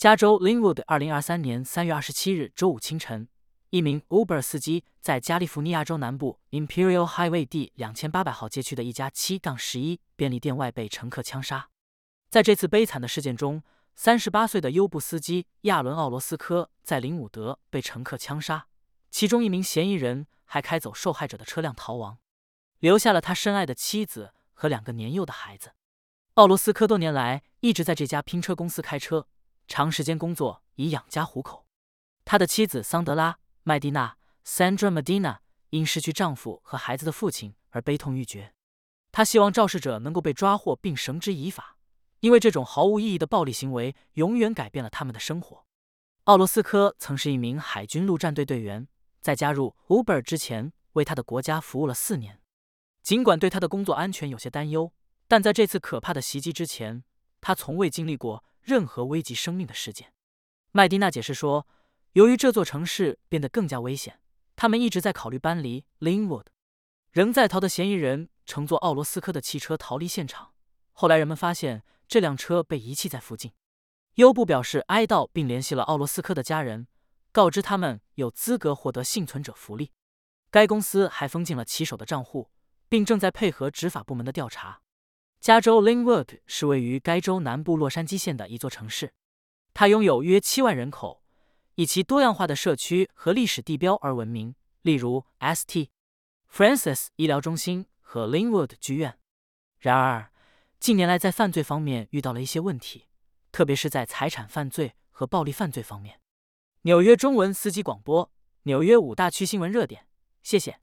[0.00, 3.28] 加州 Linwood 二零二三年三月二十七日周五清晨，
[3.68, 11.68] 一名 Uber 司机在加利福尼亚州南部 Imperial Highway 第两千八百号街区的一家七杠十一便利店外被乘客枪杀。
[12.30, 13.62] 在这次悲惨的事件中，
[13.94, 18.68] 三十八岁的优步司机亚伦·奥罗斯科在林伍德被乘客枪杀，
[19.10, 22.16] 其中一名嫌疑人还开走受害者的车辆逃亡，
[22.78, 25.72] 留下了他深爱的妻子和两个年幼的孩子。
[26.36, 29.26] 奥罗斯科多年来一直在这家拼车公司开车，
[29.70, 31.64] 长时间工作以养家糊口。
[32.24, 33.32] 他的妻子桑德拉·
[33.62, 38.52] 麦蒂娜 （Sandra Medina） 因失去丈夫和孩子的父亲而悲痛欲绝。
[39.12, 41.76] 他希望肇事者能够被抓获并绳之以法。
[42.18, 45.64] 因为这种毫无意义的暴力行为永远改变了他们的生活。
[46.24, 48.88] 奥罗斯科曾是一名海军陆战队队员，
[49.20, 52.40] 在加入 Uber 之前，为他的国家服务了四年。
[53.04, 54.92] 尽管对他的工作安全有些担忧，
[55.28, 57.04] 但在这次可怕的袭击之前，
[57.40, 60.12] 他从未经历过任何危及生命的事件。
[60.70, 61.66] 麦蒂娜解释说，
[62.12, 64.20] 由于这座城市变得更加危险，
[64.54, 66.46] 他们一直在考虑搬离 Linwood。
[67.10, 70.52] 仍在逃的嫌疑人乘坐奥罗斯科的汽车逃离现场。
[70.92, 71.82] 后来人们发现。
[72.10, 73.52] 这辆车被遗弃在附近。
[74.16, 76.88] 优步表示哀悼，并联系了奥罗斯科的家人，
[77.30, 79.92] 告知他们有资格获得幸存者福利。
[80.50, 82.50] 该公司还封禁了骑手的账户，
[82.88, 84.80] 并正在配合执法部门的调查。
[85.40, 89.14] 加州 Linwood 是位于该州南部洛杉矶县的一座城市，
[89.72, 91.22] 它拥有约七万人口，
[91.76, 95.88] 以其多样化的社区和历史地标而闻名，例如 St.
[96.52, 99.18] Francis 医疗中心和 Linwood 剧院。
[99.78, 100.30] 然而，
[100.78, 103.06] 近年来，在犯罪方面遇到了一些问题，
[103.50, 106.20] 特别是在财产犯罪和暴力犯罪方面。
[106.82, 108.30] 纽约中文司机广播，
[108.64, 110.06] 纽约五大区新闻热点，
[110.42, 110.80] 谢谢。